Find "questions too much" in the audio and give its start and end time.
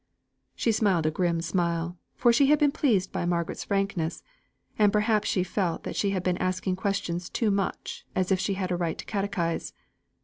6.77-8.03